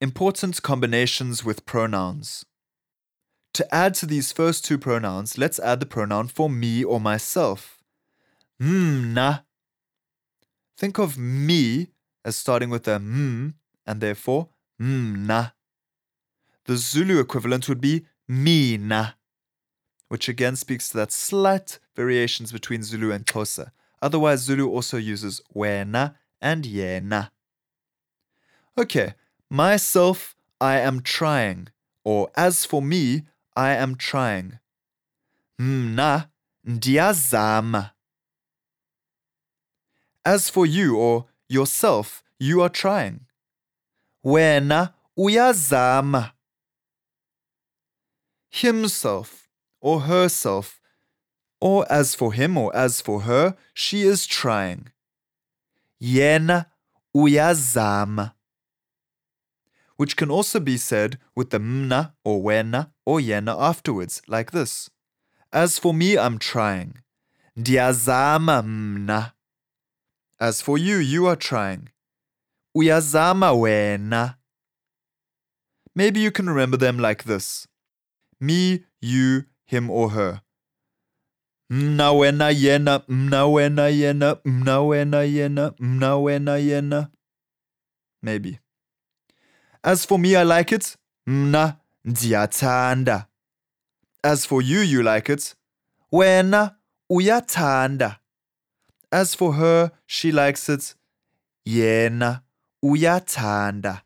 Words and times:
Important 0.00 0.62
combinations 0.62 1.44
with 1.44 1.66
pronouns. 1.66 2.46
To 3.52 3.74
add 3.74 3.92
to 3.96 4.06
these 4.06 4.32
first 4.32 4.64
two 4.64 4.78
pronouns, 4.78 5.36
let's 5.36 5.58
add 5.58 5.80
the 5.80 5.86
pronoun 5.86 6.28
for 6.28 6.48
me 6.48 6.82
or 6.82 6.98
myself. 6.98 7.82
Hmm, 8.58 9.12
mna. 9.12 9.44
Think 10.78 10.98
of 10.98 11.18
me 11.18 11.88
as 12.24 12.36
starting 12.36 12.70
with 12.70 12.88
a 12.88 12.94
m 12.94 13.56
and 13.86 14.00
therefore 14.00 14.48
hmm, 14.78 15.26
mna. 15.26 15.52
The 16.64 16.76
Zulu 16.78 17.20
equivalent 17.20 17.68
would 17.68 17.82
be 17.82 18.06
mina, 18.26 19.16
which 20.08 20.30
again 20.30 20.56
speaks 20.56 20.88
to 20.88 20.96
that 20.96 21.12
slight 21.12 21.78
variations 21.94 22.52
between 22.52 22.82
Zulu 22.82 23.12
and 23.12 23.26
Xhosa. 23.26 23.72
Otherwise, 24.00 24.40
Zulu 24.40 24.66
also 24.66 24.96
uses 24.96 25.42
wena 25.54 26.14
and 26.40 26.64
yena. 26.64 27.30
Okay, 28.78 29.14
myself, 29.50 30.36
I 30.60 30.78
am 30.78 31.00
trying. 31.00 31.68
Or 32.04 32.30
as 32.36 32.64
for 32.64 32.80
me, 32.80 33.22
I 33.56 33.72
am 33.74 33.96
trying. 33.96 34.58
Hmm, 35.58 35.92
Mna 35.94 36.30
ndiyazama. 36.66 37.90
As 40.24 40.48
for 40.48 40.64
you 40.66 40.96
or 40.96 41.26
yourself, 41.48 42.22
you 42.38 42.62
are 42.62 42.68
trying. 42.68 43.26
Wena 44.24 44.94
uyazama. 45.18 46.32
Himself 48.50 49.48
or 49.80 50.00
herself, 50.02 50.80
or 51.60 51.90
as 51.90 52.14
for 52.14 52.32
him 52.32 52.56
or 52.56 52.74
as 52.76 53.00
for 53.00 53.20
her, 53.22 53.56
she 53.74 54.02
is 54.02 54.26
trying. 54.26 54.88
Yena 56.02 56.66
uyazama. 57.14 58.32
Which 60.00 60.16
can 60.16 60.30
also 60.30 60.60
be 60.60 60.78
said 60.78 61.18
with 61.36 61.50
the 61.50 61.58
mna 61.60 62.14
or 62.24 62.40
wena 62.42 62.92
or 63.04 63.20
yena 63.20 63.54
afterwards, 63.60 64.22
like 64.26 64.50
this. 64.50 64.88
As 65.52 65.78
for 65.78 65.92
me, 65.92 66.16
I'm 66.16 66.38
trying. 66.38 67.02
Ndiyazama 67.54 68.62
mna. 68.62 69.32
As 70.40 70.62
for 70.62 70.78
you, 70.78 70.96
you 70.96 71.26
are 71.26 71.36
trying. 71.36 71.90
Uyazama 72.74 73.52
wena. 73.52 74.36
Maybe 75.94 76.20
you 76.20 76.30
can 76.30 76.48
remember 76.48 76.78
them 76.78 76.98
like 76.98 77.24
this 77.24 77.68
me, 78.40 78.86
you, 79.02 79.44
him, 79.66 79.90
or 79.90 80.08
her. 80.16 80.40
Mna 81.70 82.12
wena 82.12 82.50
yena, 82.50 83.02
mna 83.06 83.46
wena 83.46 83.90
yena, 83.90 84.38
mna 84.46 84.80
wena 84.80 85.24
yena, 85.24 85.74
mna 85.78 86.16
wena 86.16 86.56
yena. 86.58 87.10
Maybe. 88.22 88.60
As 89.82 90.04
for 90.04 90.18
me, 90.18 90.36
I 90.36 90.42
like 90.42 90.72
it. 90.72 90.96
Mna 91.26 91.78
ndiyathanda. 92.06 93.26
As 94.22 94.44
for 94.44 94.60
you, 94.60 94.80
you 94.80 95.02
like 95.02 95.30
it. 95.30 95.54
Wena 96.12 96.76
uyathanda. 97.10 98.18
As 99.10 99.34
for 99.34 99.54
her, 99.54 99.92
she 100.06 100.30
likes 100.32 100.68
it. 100.68 100.94
Yena 101.66 102.42
uyathanda. 102.84 104.02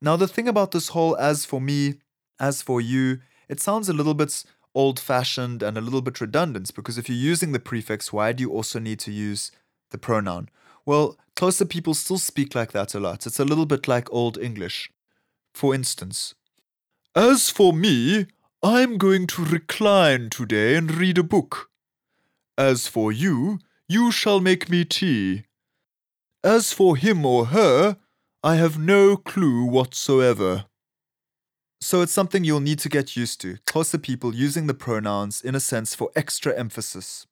Now, 0.00 0.16
the 0.16 0.28
thing 0.28 0.48
about 0.48 0.70
this 0.70 0.88
whole 0.88 1.16
as 1.16 1.44
for 1.44 1.60
me, 1.60 1.96
as 2.38 2.62
for 2.62 2.80
you, 2.80 3.18
it 3.48 3.60
sounds 3.60 3.88
a 3.88 3.92
little 3.92 4.14
bit 4.14 4.44
old 4.74 5.00
fashioned 5.00 5.62
and 5.62 5.76
a 5.76 5.80
little 5.80 6.00
bit 6.00 6.20
redundant 6.20 6.74
because 6.74 6.96
if 6.96 7.08
you're 7.08 7.18
using 7.18 7.52
the 7.52 7.58
prefix, 7.58 8.12
why 8.12 8.32
do 8.32 8.42
you 8.42 8.50
also 8.50 8.78
need 8.78 8.98
to 9.00 9.10
use 9.10 9.50
the 9.90 9.98
pronoun? 9.98 10.48
Well, 10.90 11.16
Xhosa 11.36 11.68
people 11.68 11.94
still 11.94 12.18
speak 12.18 12.56
like 12.56 12.72
that 12.72 12.96
a 12.96 12.98
lot. 12.98 13.24
It's 13.24 13.38
a 13.38 13.44
little 13.44 13.64
bit 13.64 13.86
like 13.86 14.12
Old 14.12 14.36
English. 14.36 14.90
For 15.54 15.72
instance, 15.72 16.34
As 17.14 17.48
for 17.48 17.72
me, 17.72 18.26
I'm 18.60 18.98
going 18.98 19.28
to 19.28 19.44
recline 19.44 20.30
today 20.30 20.74
and 20.74 20.92
read 20.92 21.16
a 21.16 21.22
book. 21.22 21.70
As 22.58 22.88
for 22.88 23.12
you, 23.12 23.60
you 23.88 24.10
shall 24.10 24.40
make 24.40 24.68
me 24.68 24.84
tea. 24.84 25.44
As 26.42 26.72
for 26.72 26.96
him 26.96 27.24
or 27.24 27.46
her, 27.54 27.96
I 28.42 28.56
have 28.56 28.76
no 28.76 29.16
clue 29.16 29.64
whatsoever. 29.66 30.64
So 31.80 32.02
it's 32.02 32.12
something 32.12 32.42
you'll 32.42 32.68
need 32.68 32.80
to 32.80 32.88
get 32.88 33.14
used 33.14 33.40
to. 33.42 33.58
Xhosa 33.64 34.02
people 34.02 34.34
using 34.34 34.66
the 34.66 34.74
pronouns 34.74 35.40
in 35.40 35.54
a 35.54 35.60
sense 35.60 35.94
for 35.94 36.10
extra 36.16 36.52
emphasis. 36.58 37.28